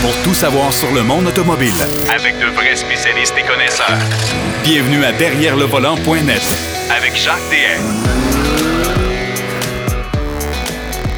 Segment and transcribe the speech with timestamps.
[0.00, 1.72] pour tout savoir sur le monde automobile.
[2.14, 3.98] Avec de vrais spécialistes et connaisseurs.
[4.62, 6.42] Bienvenue à Derrière le volant.net
[6.96, 8.08] Avec Jacques DM.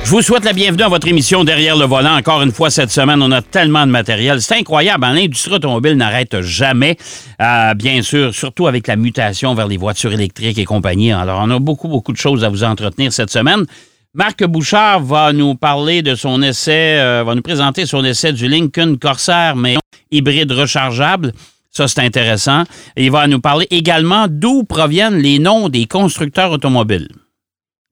[0.05, 2.17] Je vous souhaite la bienvenue à votre émission Derrière le volant.
[2.17, 4.41] Encore une fois cette semaine, on a tellement de matériel.
[4.43, 5.05] C'est incroyable.
[5.05, 5.15] Hein?
[5.15, 6.97] L'industrie automobile n'arrête jamais.
[7.41, 11.13] Euh, bien sûr, surtout avec la mutation vers les voitures électriques et compagnie.
[11.13, 13.67] Alors, on a beaucoup, beaucoup de choses à vous entretenir cette semaine.
[14.13, 18.49] Marc Bouchard va nous parler de son essai, euh, va nous présenter son essai du
[18.49, 19.77] Lincoln Corsair, mais
[20.11, 21.33] hybride rechargeable.
[21.71, 22.65] Ça, c'est intéressant.
[22.97, 27.09] Et il va nous parler également d'où proviennent les noms des constructeurs automobiles.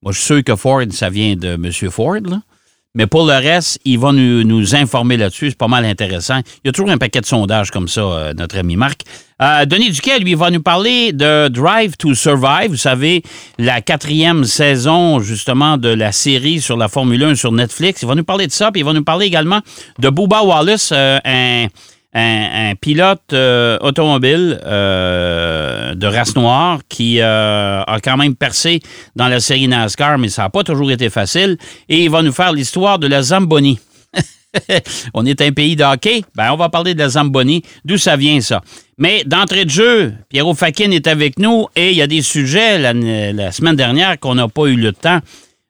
[0.03, 1.71] Moi, je suis sûr que Ford, ça vient de M.
[1.89, 2.41] Ford, là.
[2.99, 5.51] Mais pour le reste, il va nous, nous informer là-dessus.
[5.51, 6.41] C'est pas mal intéressant.
[6.65, 9.03] Il y a toujours un paquet de sondages comme ça, euh, notre ami Marc.
[9.41, 12.71] Euh, Denis Duquet, lui, va nous parler de Drive to Survive.
[12.71, 13.23] Vous savez,
[13.57, 18.03] la quatrième saison, justement, de la série sur la Formule 1 sur Netflix.
[18.03, 18.73] Il va nous parler de ça.
[18.73, 19.61] Puis il va nous parler également
[20.01, 21.69] de Booba Wallace, euh, un,
[22.15, 28.81] un, pilote euh, automobile euh, de race noire qui euh, a quand même percé
[29.17, 31.59] dans la série NASCAR, mais ça n'a pas toujours été facile.
[31.89, 33.79] Et il va nous faire l'histoire de la Zamboni.
[35.15, 38.17] on est un pays de hockey, ben on va parler de la Zamboni, d'où ça
[38.17, 38.63] vient ça?
[38.97, 42.79] Mais d'entrée de jeu, Pierrot Fakin est avec nous et il y a des sujets
[42.79, 45.21] la, semaine dernière qu'on n'a pas eu le temps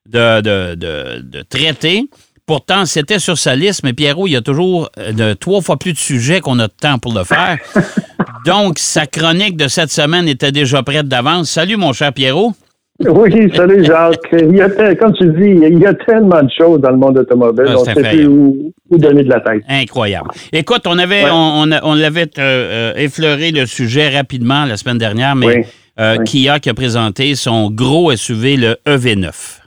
[0.06, 2.08] de traiter.
[2.48, 5.76] Pourtant, c'était sur sa liste, mais Pierrot, il y a toujours euh, de, trois fois
[5.76, 7.58] plus de sujets qu'on a de temps pour le faire.
[8.46, 11.50] Donc, sa chronique de cette semaine était déjà prête d'avance.
[11.50, 12.54] Salut, mon cher Pierrot.
[13.06, 14.16] Oui, salut Jacques.
[14.32, 17.18] Il y a, comme tu dis, il y a tellement de choses dans le monde
[17.18, 17.66] automobile.
[17.68, 18.32] Ah, on c'est ne sait plus incroyable.
[18.32, 19.62] où, où donner de la tête.
[19.68, 20.30] Incroyable.
[20.52, 21.30] Écoute, on avait, Ouais.
[21.30, 25.54] on, l'avait euh, euh, effleuré le sujet rapidement la semaine dernière, mais Oui.
[26.00, 26.24] euh, Oui.
[26.24, 29.57] Kia qui a présenté son gros SUV, le E EV9.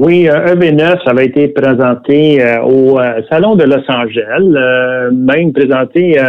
[0.00, 5.52] Oui, euh, EV9, ça avait été présenté euh, au euh, Salon de Los Angeles, même
[5.52, 6.20] présenté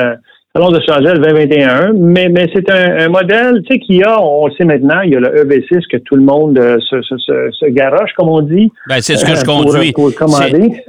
[0.56, 4.04] Salon de Los Angeles 2021, mais, mais c'est un, un modèle, tu sais, qu'il y
[4.04, 6.80] a, on le sait maintenant, il y a le EV6 que tout le monde euh,
[6.90, 8.72] se, se, se, se garoche, comme on dit.
[8.88, 9.94] Ben, c'est ce que je Euh, pour- conduis.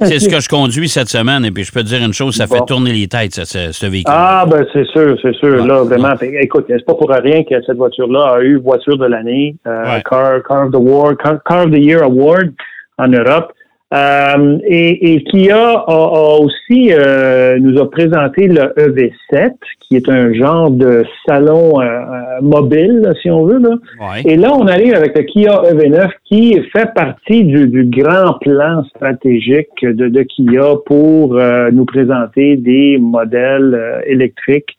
[0.01, 1.45] C'est ce que je conduis cette semaine.
[1.45, 3.71] Et puis, je peux te dire une chose, ça fait tourner les têtes, ce, ce-
[3.71, 4.11] ce véhicule.
[4.11, 5.61] Ah, ben c'est sûr, c'est sûr.
[5.61, 5.67] Ouais.
[5.67, 6.13] Là, vraiment.
[6.41, 10.01] Écoute, c'est pas pour rien que cette voiture-là a eu voiture de l'année, euh, Ouais.
[10.09, 12.51] Car, Car of the Award, Car, Car of the Year Award
[12.97, 13.53] en Europe.
[13.93, 20.07] Euh, et, et Kia a, a aussi euh, nous a présenté le EV7, qui est
[20.07, 23.59] un genre de salon euh, euh, mobile, là, si on veut.
[23.59, 23.75] Là.
[23.99, 24.21] Ouais.
[24.23, 28.85] Et là, on arrive avec le Kia EV9 qui fait partie du, du grand plan
[28.85, 34.77] stratégique de, de Kia pour euh, nous présenter des modèles euh, électriques.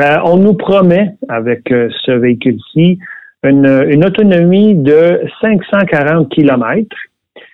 [0.00, 2.98] Euh, on nous promet avec ce véhicule-ci
[3.42, 6.96] une, une autonomie de 540 kilomètres.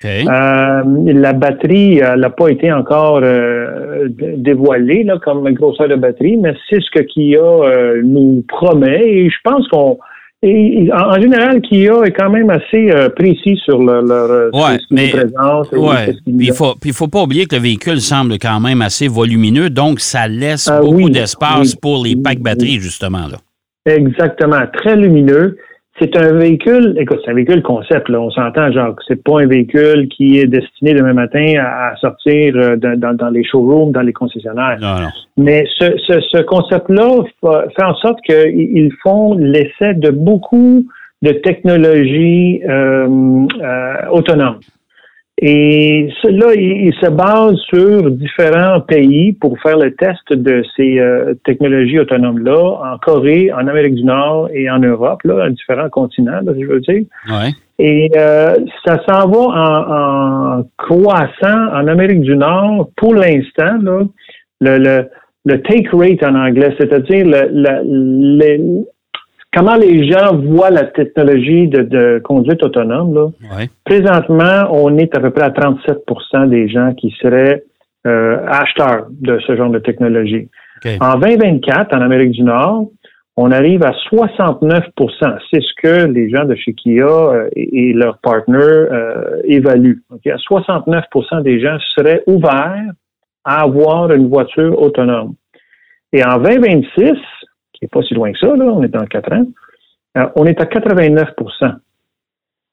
[0.05, 0.83] Euh,
[1.13, 6.55] la batterie euh, n'a pas été encore euh, dévoilée là, comme grosseur de batterie, mais
[6.69, 9.99] c'est ce que Kia euh, nous promet et je pense qu'on
[10.45, 14.51] et- en en général, Kia est quand même assez euh, précis sur le- leur euh,
[14.53, 15.13] Ouais, ce mais-
[15.79, 16.15] Ouais.
[16.27, 16.57] il donnent.
[16.93, 20.81] faut, pas oublier que le véhicule semble quand même assez volumineux, donc ça laisse Ah
[20.81, 22.43] beaucoup oui, d'espace oui, pour les packs oui.
[22.43, 23.29] batteries, justement.
[23.31, 23.39] Là.
[23.87, 25.57] Exactement, très lumineux.
[25.99, 29.47] C'est un véhicule, écoute, c'est un véhicule concept, là, on s'entend, genre, c'est pas un
[29.47, 34.01] véhicule qui est destiné demain matin à, sortir euh, dans, dans- dans les showrooms, dans
[34.01, 34.79] les concessionnaires.
[34.81, 35.09] Non, non.
[35.37, 37.09] Mais ce, ce, ce concept-là
[37.43, 40.85] fa- fait en sorte qu'ils font l'essai de beaucoup
[41.21, 43.07] de technologies euh,
[43.63, 44.59] euh, autonomes.
[45.41, 51.01] Et cela, il, il se base sur différents pays pour faire le test de ces
[51.01, 55.89] euh, technologies autonomes-là en Corée, en Amérique du Nord et en Europe, là, à différents
[55.89, 57.05] continents, là, je veux dire.
[57.29, 57.51] Ouais.
[57.79, 58.55] Et euh,
[58.85, 63.79] ça s'en va en, en croissant en Amérique du Nord pour l'instant.
[63.81, 65.09] Le, le,
[65.45, 68.85] le take rate en anglais, c'est-à-dire le-
[69.53, 73.15] comment les gens voient la technologie de, de conduite autonome.
[73.15, 73.25] Là?
[73.57, 73.71] Ouais.
[73.85, 77.63] Présentement, on est à peu près à 37% des gens qui seraient
[78.07, 80.49] euh, acheteurs de ce genre de technologie.
[81.01, 82.89] En 2024, en Amérique du Nord,
[83.37, 87.93] on arrive à 69% C'est ce que les gens de chez Kia euh, et, et
[87.93, 90.03] leurs partners euh, évaluent.
[90.11, 92.91] Ok, À 69% des gens seraient ouverts
[93.45, 95.35] à avoir une voiture autonome.
[96.13, 97.17] Et en 2026, qui
[97.83, 99.45] n'est pas si loin que ça, là, on est dans quatre ans,
[100.19, 101.75] euh, on est à 89%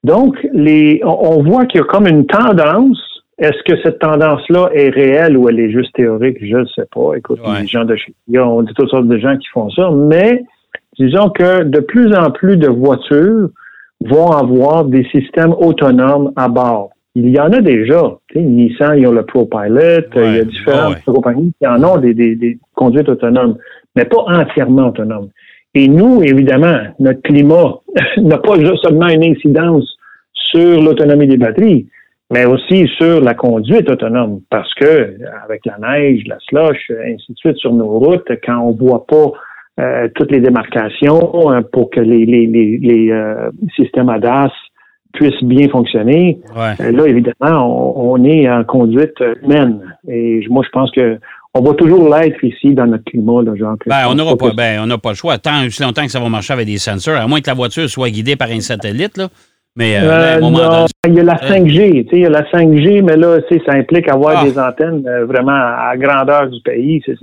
[0.04, 2.98] Donc, les, on, on voit qu'il y a comme une tendance.
[3.38, 6.36] Est-ce que cette tendance-là est réelle ou elle est juste théorique?
[6.42, 7.14] Je ne sais pas.
[7.16, 7.62] Écoute, Ouais.
[7.62, 10.42] les gens de chez on dit toutes sortes de gens qui font ça, mais
[10.98, 13.48] disons que de plus en plus de voitures
[14.04, 16.90] vont avoir des systèmes autonomes à bord.
[17.14, 18.02] il y en a déjà.
[18.34, 21.14] Nissan, ils ont le ProPilot, il y a différentes Ah ouais.
[21.14, 23.56] compagnies qui en ont des, des, des conduites autonomes,
[23.96, 25.28] mais pas entièrement autonomes.
[25.74, 27.74] Et nous, évidemment, notre climat
[28.18, 29.96] n'a pas seulement une incidence
[30.32, 31.86] sur l'autonomie des batteries,
[32.32, 37.36] mais aussi sur la conduite autonome, parce que avec la neige, la slush, ainsi de
[37.36, 39.32] suite sur nos routes, quand on voit pas
[39.80, 44.50] euh, toutes les démarcations euh, pour que les, les, les, les, euh, systèmes ADAS
[45.12, 46.74] puissent bien fonctionner, Ouais.
[46.84, 49.80] euh, là, évidemment, on, on est en conduite humaine.
[50.08, 51.18] Et moi, je pense que
[51.54, 53.76] on va toujours l'être ici dans notre climat, là, genre.
[53.86, 55.38] Ben, on n'aura pas, ben, on n'a pas le choix.
[55.38, 57.88] Tant aussi longtemps que ça va marcher avec des sensors, à moins que la voiture
[57.90, 59.28] soit guidée par un satellite, là.
[59.80, 60.86] Mais euh, là, à un Euh, moment non, donné.
[61.08, 63.72] il y a la 5G, tu sais, il y a la 5G, mais là, ça
[63.72, 64.44] implique avoir Ah.
[64.44, 67.02] des antennes euh, vraiment à grandeur du pays.
[67.06, 67.16] C'est-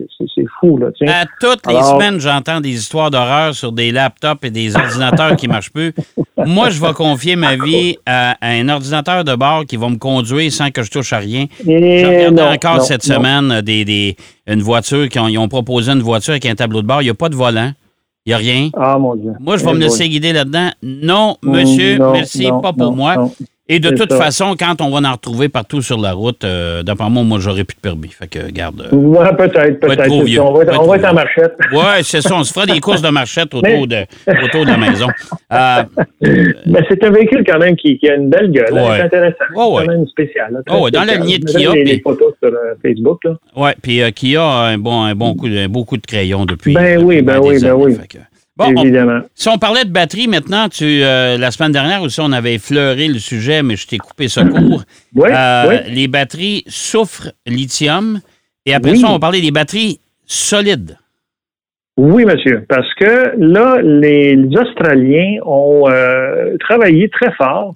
[0.60, 0.88] fou, là.
[1.08, 5.48] À toutes les semaines, j'entends des histoires d'horreur sur des laptops et des ordinateurs qui
[5.48, 5.94] marchent plus.
[6.46, 9.98] Moi, je vais confier ma vie à, à un ordinateur de bord qui va me
[9.98, 11.46] conduire sans que je touche à rien.
[11.66, 13.16] Regardais non, encore non, cette non.
[13.16, 14.16] semaine des, des-
[14.48, 17.02] une voiture, qui ont, ils ont proposé une voiture avec un tableau de bord.
[17.02, 17.72] Il n'y a pas de volant.
[18.28, 18.70] Il n'y a rien.
[18.76, 19.32] Ah, mon Dieu.
[19.40, 20.72] Moi, je vais Eh me laisser guider là-dedans.
[20.84, 23.32] Non, monsieur, Mm, non, merci, non, pas pour non, moi.
[23.70, 24.18] Et de toute ça.
[24.18, 27.64] façon, quand on va en retrouver partout sur la route, euh, d'après moi, moi, j'aurai
[27.66, 28.08] plus de permis.
[28.10, 28.88] Fait que, garde.
[28.92, 30.10] euh, Ouais, peut-être, peut-être.
[30.10, 31.54] On va être, on va être en marchette.
[31.74, 32.36] Ouais, c'est ça.
[32.36, 34.06] On se fera des courses de marchette autour, de,
[34.44, 35.08] autour de la maison.
[35.52, 35.84] Euh,
[36.66, 38.68] Mais c'est un véhicule quand même qui, qui a une belle gueule.
[38.72, 38.90] hein.
[38.90, 38.98] Ouais.
[38.98, 39.36] C'est intéressant.
[39.56, 39.82] Ouais, ouais.
[39.82, 40.54] C'est quand même spécial.
[40.66, 43.24] là, Ouais, ouais, dans la lignée de Kia, Les, puis- les photos sur euh, Facebook,
[43.26, 43.36] là.
[43.56, 46.46] ouais, puis Kia a un bon, un bon coup, de, un beau coup de crayon
[46.46, 46.74] depuis.
[46.74, 47.96] Ben oui, depuis ben oui, ben oui.
[47.96, 48.18] Fait que-
[48.58, 52.32] Bon, on- si on parlait de batterie maintenant, tu, euh, la semaine dernière aussi, on
[52.32, 54.40] avait effleuré le sujet, mais je t'ai coupé ce
[54.74, 54.84] cours.
[55.16, 55.94] Oui, Euh, oui.
[55.94, 58.20] Les batteries soufre lithium.
[58.66, 58.98] Et après Oui.
[59.00, 60.98] ça, on va parler des batteries solides.
[61.98, 67.76] Oui, monsieur, parce que là, les, les Australiens ont euh, travaillé très fort.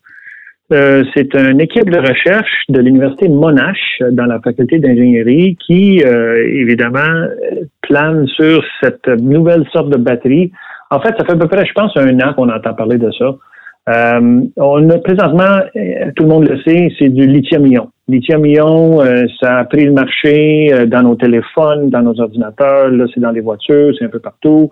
[0.72, 7.28] Euh, c'est une équipe de recherche de l'Université Monash dans la faculté d'ingénierie qui, évidemment,
[7.82, 10.52] plane sur cette nouvelle sorte de batterie.
[10.92, 13.10] En fait, ça fait à peu près, je pense, un an qu'on entend parler de
[13.12, 13.34] ça.
[13.90, 17.90] Euh, on a présentement, euh, tout le monde le sait, c'est du lithium-ion.
[18.08, 23.06] Lithium-ion, euh, ça a pris le marché euh, dans nos téléphones, dans nos ordinateurs, là
[23.12, 24.70] c'est dans les voitures, c'est un peu partout.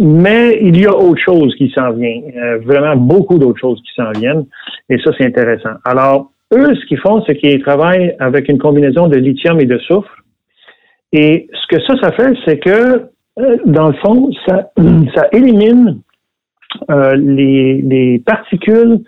[0.00, 2.20] Mais il y a autre chose qui s'en vient,
[2.66, 4.44] vraiment beaucoup d'autres choses qui s'en viennent,
[4.90, 5.76] et ça c'est intéressant.
[5.86, 9.78] Alors, eux, ce qu'ils font, c'est qu'ils travaillent avec une combinaison de lithium et de
[9.78, 10.14] soufre.
[11.12, 14.70] Et ce que ça, ça fait, c'est que, dans le fond, ça,
[15.14, 16.00] ça élimine
[16.90, 19.00] euh, les, les particules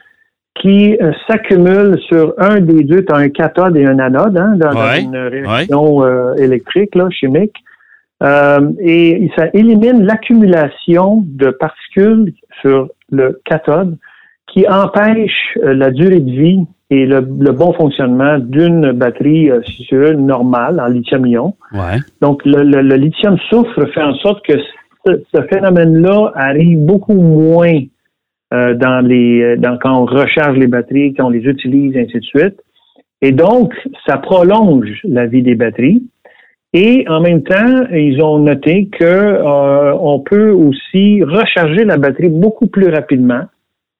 [0.60, 4.56] qui euh, s'accumulent sur un des deux, tu as un cathode et un anode hein,
[4.56, 7.54] dans, une réaction euh, électrique, là, chimique.
[8.22, 12.32] Euh, et ça élimine l'accumulation de particules
[12.62, 13.98] sur le cathode
[14.46, 19.82] qui empêche la durée de vie et le, le bon fonctionnement d'une batterie, euh, si
[19.86, 21.56] tu veux, normale en lithium-ion.
[21.72, 21.98] Ouais.
[22.20, 24.54] Donc, le, le- le lithium soufre fait en sorte que
[25.04, 27.80] ce, ce phénomène-là arrive beaucoup moins
[28.54, 32.24] euh, dans les dans, quand on recharge les batteries, quand on les utilise, ainsi de
[32.24, 32.56] suite.
[33.22, 33.72] Et donc,
[34.06, 36.04] ça prolonge la vie des batteries.
[36.72, 42.28] Et en même temps, ils ont noté que euh, on peut aussi recharger la batterie
[42.28, 43.42] beaucoup plus rapidement,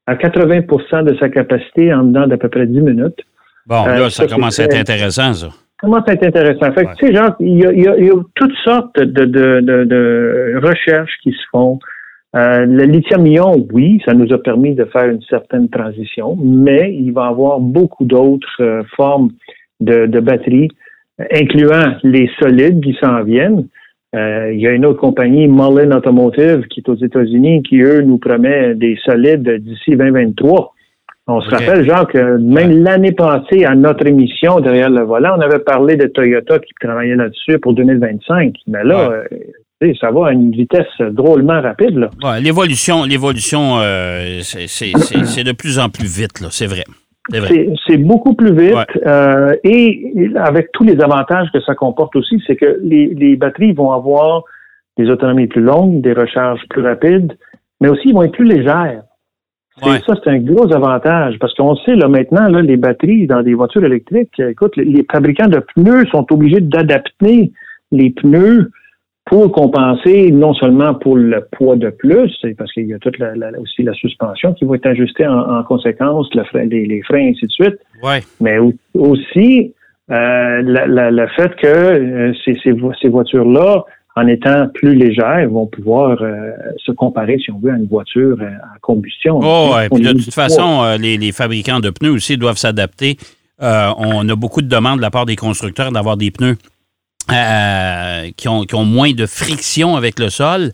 [0.07, 3.19] à 80% de sa capacité en dedans d'à peu près 10 minutes.
[3.67, 5.49] Bon, Euh, là, ça ça, commence à être intéressant, ça.
[5.81, 6.73] Comment ça être intéressant?
[6.73, 6.95] Fait que, Ouais.
[6.99, 11.13] tu sais, genre, il y y y a toutes sortes de, de, de, de recherches
[11.23, 11.79] qui se font.
[12.35, 17.13] Euh, le lithium-ion, oui, ça nous a permis de faire une certaine transition, mais il
[17.13, 19.31] va y avoir beaucoup d'autres euh, formes
[19.81, 20.69] de, de batteries,
[21.21, 23.67] euh, incluant les solides qui s'en viennent.
[24.15, 28.03] Euh, il y a une autre compagnie, Mullen Automotive, qui est aux États-Unis, qui, eux,
[28.03, 30.73] nous promet des solides d'ici 2023.
[31.29, 35.41] On se rappelle, Jacques, que même l'année passée, à notre émission derrière le volant, on
[35.41, 38.55] avait parlé de Toyota qui travaillait là-dessus pour 2025.
[38.69, 39.11] Mais là,
[39.83, 41.99] euh, ça va à une vitesse drôlement rapide.
[41.99, 42.11] Là.
[42.23, 46.49] Ouais, l'évolution, l'évolution, euh, c'est- de plus en plus vite, là.
[46.53, 46.85] C'est vrai.
[47.87, 49.07] C'est beaucoup plus vite Ouais.
[49.07, 53.73] euh, et avec tous les avantages que ça comporte aussi, c'est que les, les batteries
[53.73, 54.45] vont avoir
[54.97, 57.37] des autonomies plus longues, des recharges plus rapides,
[57.81, 59.03] mais aussi ils vont être plus légères.
[59.83, 63.53] Ça, c'est un gros avantage parce qu'on sait là maintenant, là, les batteries dans des
[63.53, 67.53] voitures électriques, euh, écoute, les, les fabricants de pneus sont obligés d'adapter
[67.93, 68.71] les pneus
[69.27, 73.35] pour compenser non seulement pour le poids de plus, parce qu'il y a toute la,
[73.35, 77.03] la- aussi la suspension qui va être ajustée en, en conséquence, le frein, les, les
[77.03, 78.21] freins, ainsi de suite, Ouais.
[78.41, 79.75] mais au- aussi
[80.13, 85.47] euh, la- le fait que euh, ces, ces vo- ces voitures-là en étant plus légères,
[85.51, 89.41] vont pouvoir euh, se comparer, si on veut, à une voiture à combustion.
[89.43, 93.17] Oh, et puis de toute façon, les, les, fabricants de pneus aussi doivent s'adapter.
[93.61, 96.57] on a beaucoup de demandes de la part des constructeurs d'avoir des pneus
[97.29, 100.73] qui, ont, qui, ont, moins de friction avec le sol.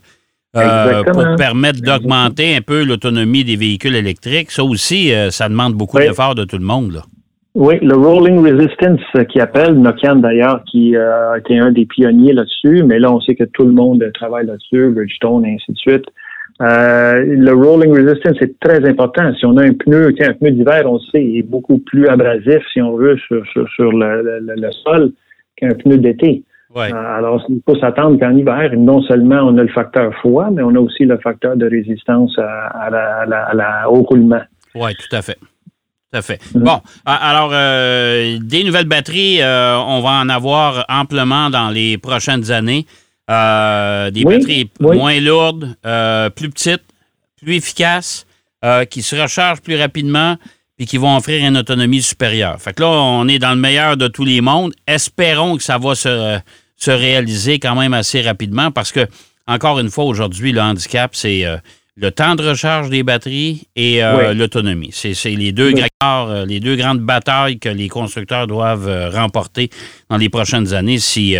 [0.53, 4.51] pour permettre d'augmenter un peu l'autonomie des véhicules électriques.
[4.51, 6.93] Ça aussi, ça demande beaucoup d'efforts de tout le monde.
[6.93, 7.01] Là.
[7.55, 11.85] Oui, le Rolling Resistance euh, qui appelle, Nokian d'ailleurs, qui euh, a été un des
[11.85, 15.71] pionniers là-dessus, mais là on sait que tout le monde travaille là-dessus, Bridgestone et ainsi
[15.71, 16.05] de suite.
[16.63, 19.31] Euh, le Rolling Resistance est très important.
[19.35, 22.63] Si on a un pneu, un pneu d'hiver, on sait, il est beaucoup plus abrasif,
[22.73, 23.45] si on veut, sur,
[23.75, 25.11] sur, le, sol
[25.55, 26.43] qu'un pneu d'été.
[26.75, 26.91] Ouais.
[26.91, 30.73] alors, il faut s'attendre qu'en hiver, non seulement on a le facteur froid, mais on
[30.73, 34.41] a aussi le facteur de résistance à, la, au roulement.
[34.73, 35.37] Oui, tout à fait.
[36.13, 36.39] Tout à fait.
[36.55, 42.51] Bon, alors, euh, des nouvelles batteries, euh, on va en avoir amplement dans les prochaines
[42.51, 42.85] années.
[43.29, 45.75] Euh, des batteries moins lourdes,
[46.35, 46.83] plus petites,
[47.41, 48.25] plus efficaces,
[48.89, 50.37] qui se rechargent plus rapidement
[50.83, 52.61] et qui vont offrir une autonomie supérieure.
[52.61, 54.73] Fait que là, on est dans le meilleur de tous les mondes.
[54.85, 56.39] Espérons que ça va se,
[56.77, 59.07] se réaliser quand même assez rapidement parce que,
[59.47, 61.45] encore une fois, aujourd'hui, le handicap, c'est
[61.95, 64.89] le temps de recharge des batteries et euh, l'autonomie.
[64.91, 65.73] C'est les deux
[66.03, 69.69] euh, les deux grandes batailles que les constructeurs doivent euh, remporter
[70.09, 71.35] dans les prochaines années si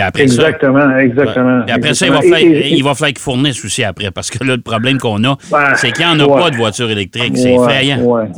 [0.00, 1.66] après exactement, ça, exactement.
[1.66, 4.44] Et après ça, il va, falloir, il va falloir qu'ils fournissent aussi après, parce que
[4.44, 5.36] là, le problème qu'on a,
[5.76, 7.36] c'est qu'il n'y en a pas de voiture électrique.
[7.36, 8.28] C'est effrayant.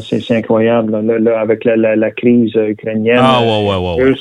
[0.00, 0.94] c'est incroyable.
[1.36, 4.14] avec la, crise ukrainienne, ah, ouais,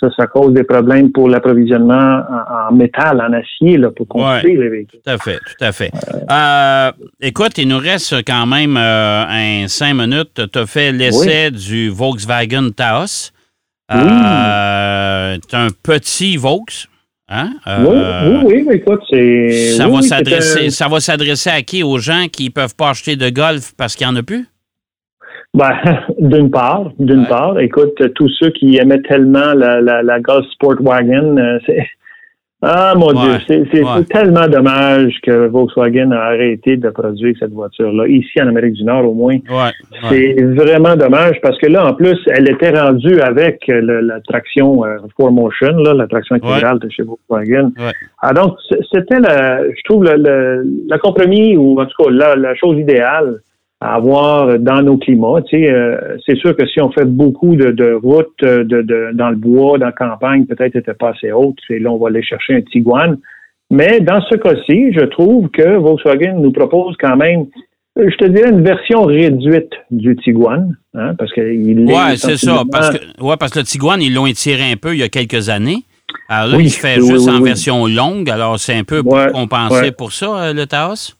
[0.00, 2.22] ça, ça, cause des problèmes pour l'approvisionnement
[2.68, 5.00] en, métal, en acier, là, pour construire les véhicules.
[5.04, 5.90] Tout à fait, tout à fait.
[6.30, 10.40] Euh, écoute, il nous reste quand même euh, un cinq minutes.
[10.52, 13.32] Tu as fait l'essai du Volkswagen Taos.
[13.92, 16.64] Euh, c'est un petit Vaux.
[17.28, 17.52] Hein?
[17.66, 19.74] Euh, oui, oui, mais écoute, c'est.
[19.76, 21.82] Ça, va s'adresser, ça va s'adresser à qui?
[21.82, 24.46] Aux gens qui ne peuvent pas acheter de golf parce qu'il n'y en a plus?
[25.54, 25.70] Ben,
[26.18, 30.76] d'une part, d'une part, écoute, tous ceux qui aimaient tellement la, la, la Golf Sport
[30.80, 31.86] Wagon, euh, c'est
[32.62, 38.40] ah mon Dieu, c'est tellement dommage que Volkswagen a arrêté de produire cette voiture-là, ici
[38.42, 39.38] en Amérique du Nord au moins.
[40.10, 44.98] c'est vraiment dommage parce que là, en plus, elle était rendue avec la traction euh,
[45.18, 47.72] 4Motion, là, la traction intégrale de chez Volkswagen.
[48.20, 48.56] Ah, donc,
[48.92, 53.40] c'était, je trouve, le, le, compromis ou en tout cas la, la chose idéale
[53.80, 55.40] à avoir dans nos climats.
[55.48, 58.82] Tu sais, euh, c'est sûr que si on fait beaucoup de, de routes euh, de,
[58.82, 61.58] de, dans le bois, dans la campagne, peut-être n'était pas assez haute.
[61.70, 63.18] Et là, on va aller chercher un Tiguan.
[63.70, 67.46] Mais dans ce cas-ci, je trouve que Volkswagen nous propose quand même,
[67.96, 70.76] je te dirais, une version réduite du Tiguan.
[70.94, 72.64] Hein, parce que il ouais, c'est ça.
[72.70, 75.08] Parce que, ouais, parce que le Tiguan, ils l'ont étiré un peu il y a
[75.08, 75.84] quelques années.
[76.28, 78.28] Alors là, il se fait juste en version longue.
[78.28, 81.14] Alors, c'est un peu pour compenser pour ça, euh, le Taos?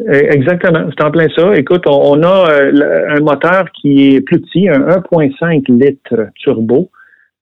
[0.00, 1.56] Eh, exactement, c'est en plein ça.
[1.56, 6.90] Écoute, on, a euh, un moteur qui est plus petit, un 1.5 litres turbo.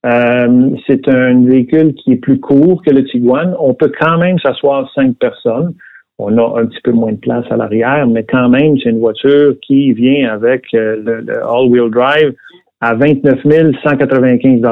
[0.06, 3.54] Euh, c'est un véhicule qui est plus court que le Tiguan.
[3.60, 5.74] On peut quand même s'asseoir cinq personnes.
[6.18, 9.00] On a un petit peu moins de place à l'arrière, mais quand même, c'est une
[9.00, 12.32] voiture qui vient avec euh, le, all-wheel drive
[12.80, 13.40] à 29
[13.84, 14.62] 195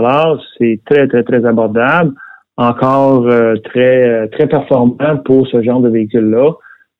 [0.57, 2.15] C'est très, très, très abordable.
[2.57, 3.27] Encore
[3.65, 6.53] très, très performant pour ce genre de véhicule-là.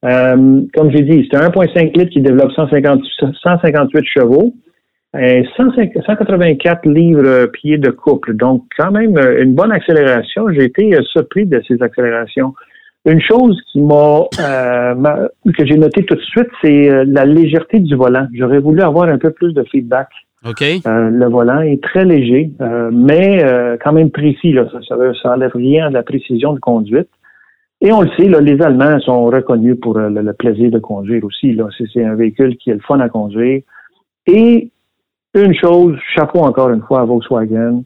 [0.05, 3.03] Euh, comme j'ai dit, c'est un 1.5 litres qui développe 150,
[3.43, 4.53] 158 chevaux
[5.19, 8.35] et 184 livres pieds de couple.
[8.35, 10.49] Donc, quand même, euh, une bonne accélération.
[10.53, 12.55] J'ai été euh, surpris de ces accélérations.
[13.07, 18.27] Une chose qui m'a que j'ai noté tout de suite, c'est la légèreté du volant.
[18.33, 20.09] J'aurais voulu avoir un peu plus de feedback.
[20.47, 20.63] OK.
[20.87, 22.51] le volant est très léger,
[22.91, 23.45] mais
[23.85, 24.53] quand même précis.
[24.53, 24.65] Là.
[24.73, 27.11] Ça, ça, enlève rien de la précision de conduite.
[27.85, 31.55] Et on le sait, les Allemands sont reconnus pour euh, le, plaisir de conduire aussi.
[31.93, 33.61] C'est un véhicule qui est le fun à conduire.
[34.27, 34.71] Et
[35.35, 37.85] une chose, chapeau encore une fois à Volkswagen,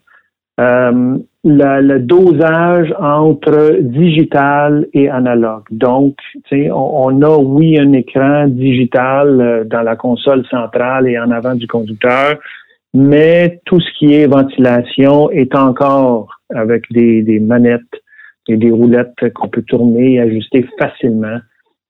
[0.60, 5.64] euh, le dosage entre digital et analogue.
[5.72, 6.14] Donc,
[6.52, 11.56] on, on a, oui, un écran digital euh, dans la console centrale et en avant
[11.56, 12.38] du conducteur,
[12.94, 17.82] mais tout ce qui est ventilation est encore avec des, des manettes
[18.48, 21.38] il y a des roulettes qu'on peut tourner et ajuster facilement.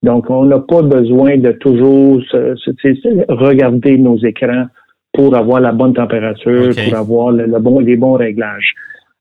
[0.03, 2.21] Donc, on n'a pas besoin de toujours
[3.29, 4.67] regarder nos écrans
[5.13, 8.75] pour avoir la bonne température, pour avoir le, bon, les bons réglages.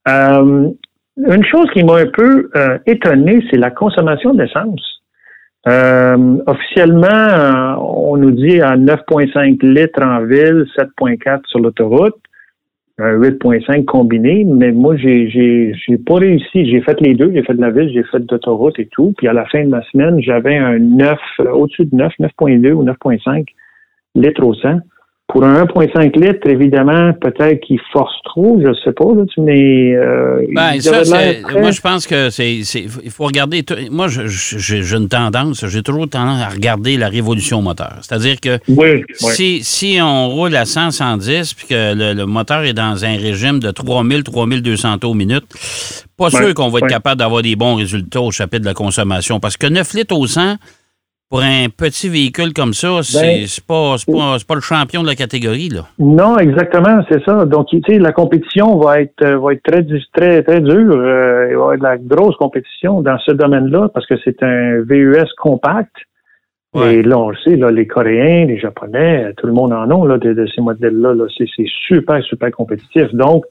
[0.07, 0.69] Euh,
[1.17, 5.01] une chose qui m'a un peu euh, étonné, c'est la consommation d'essence.
[5.67, 12.15] Euh, officiellement, on nous dit à 9,5 litres en ville, 7,4 sur l'autoroute.
[12.99, 16.65] Un 8.5 combiné, mais moi, j'ai, j'ai, j'ai pas réussi.
[16.69, 17.31] J'ai fait les deux.
[17.31, 19.13] J'ai fait de la ville, j'ai fait d'autoroute et tout.
[19.17, 22.71] Puis à la fin de ma semaine, j'avais un 9, euh, au-dessus de 9, 9.2
[22.71, 23.45] ou 9.5
[24.15, 24.79] litres au 100.
[25.27, 29.93] Pour un 1,5 litres, évidemment, peut-être qu'il force trop, je sais pas, là, mais...
[29.93, 31.03] Euh, ben, ça,
[31.59, 32.59] moi, je pense que c'est...
[33.03, 33.61] Il faut regarder...
[33.91, 37.97] Moi, j'ai une tendance, j'ai toujours tendance à regarder la révolution moteur.
[38.03, 38.57] C'est-à-dire que
[39.15, 43.59] si, si on roule à 100, 110, puis que le, moteur est dans un régime
[43.59, 45.43] de 3000, 3200 tours minute,
[46.15, 49.41] pas sûr qu'on va être capable d'avoir des bons résultats au chapitre de la consommation.
[49.41, 50.55] Parce que 9 litres au 100
[51.29, 53.95] pour un petit véhicule comme ça, ben, c'est pas,
[54.47, 55.67] pas, le champion de la catégorie.
[55.69, 55.81] Là.
[55.99, 57.45] Non, exactement, c'est ça.
[57.45, 60.95] Donc, tu sais, la compétition va être, euh, va être très, très, très dure.
[60.95, 64.41] Euh, il va y avoir de la grosse compétition dans ce domaine-là parce que c'est
[64.41, 65.93] un VUS compact.
[66.75, 70.07] Et là, on le sait, là, les Coréens, les Japonais, tout le monde en a
[70.07, 71.15] là, de, ces modèles-là.
[71.15, 71.25] Là.
[71.35, 71.47] C'est
[71.87, 73.11] super, super compétitif.
[73.13, 73.45] Donc,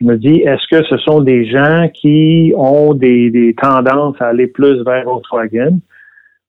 [0.00, 4.26] je me dis, est-ce que ce sont des gens qui ont des, des tendances à
[4.26, 5.78] aller plus vers Volkswagen?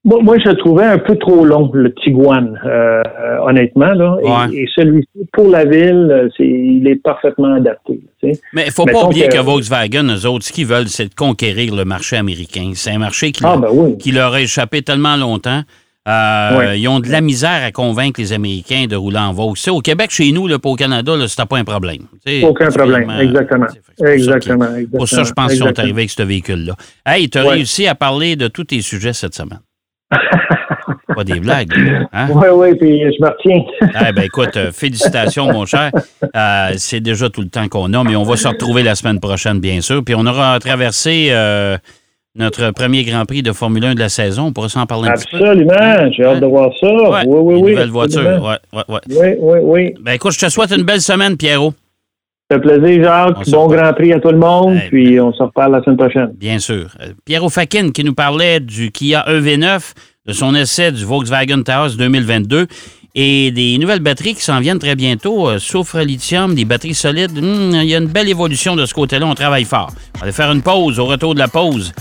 [0.06, 3.02] Moi, je le trouvais un peu trop long, le Tiguan, euh,
[3.42, 3.92] honnêtement.
[3.92, 4.18] Là.
[4.52, 8.00] Et, celui-ci, pour la ville, euh, il est parfaitement adapté.
[8.22, 11.14] Mais il ne faut pas oublier que, Volkswagen, eux autres, ce qu'ils veulent, c'est de
[11.14, 12.70] conquérir le marché américain.
[12.74, 15.62] C'est un marché qui, ah, ben qui, leur a échappé tellement longtemps.
[16.06, 19.54] Euh, ils ont de la misère à convaincre les Américains de rouler en Vaux.
[19.70, 22.06] au Québec, chez nous, là, pas au Canada, c'était pas un problème.
[22.44, 23.66] Aucun problème, exactement.
[24.04, 26.76] Exactement, Pour ça, je pense qu'ils sont arrivés avec ce véhicule-là.
[27.04, 29.58] Hey, tu as réussi à parler de tous tes sujets cette semaine.
[31.14, 31.72] Pas des blagues.
[32.12, 32.28] Hein?
[32.32, 33.62] Oui, oui, puis je me retiens.
[34.08, 35.90] eh ben, écoute, euh, félicitations, mon cher.
[36.34, 39.20] Euh, c'est déjà tout le temps qu'on a, mais on va se retrouver la semaine
[39.20, 40.04] prochaine, bien sûr.
[40.04, 41.76] Puis on aura traversé euh,
[42.36, 44.46] notre premier Grand Prix de Formule 1 de la saison.
[44.46, 45.38] On pourra s'en parler un petit peu.
[45.38, 46.86] Absolument, j'ai hâte de voir ça.
[46.86, 47.70] oui, oui, oui.
[47.72, 48.22] Nouvelle voiture.
[48.22, 48.58] Ouais,
[48.88, 49.94] ouais, Oui, oui, oui.
[50.00, 51.72] Ben, écoute, je te souhaite une belle semaine, Pierrot.
[52.48, 53.48] Ça fait plaisir, Jacques.
[53.50, 54.78] bon Grand Prix à tout le monde.
[54.88, 56.30] puis on se reparle la semaine prochaine.
[56.38, 56.86] Bien sûr.
[57.24, 59.80] Pierrot Fakin qui nous parlait du Kia EV9
[60.26, 62.66] de son essai du Volkswagen Taos 2022
[63.16, 65.48] et des nouvelles batteries qui s'en viennent très bientôt.
[65.48, 67.32] Euh, soufre lithium, des batteries solides.
[67.32, 69.26] Hmm, il y a une belle évolution de ce côté-là.
[69.26, 69.90] On travaille fort.
[70.14, 71.00] On va aller faire une pause.
[71.00, 71.92] Au retour de la pause,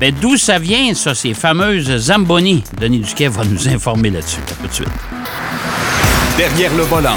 [0.00, 2.62] mais d'où ça vient, ça, ces fameuses Zamboni?
[2.80, 4.40] Denis Duquet va nous informer là-dessus.
[4.62, 4.88] tout de suite.
[6.38, 7.16] Derrière le volant.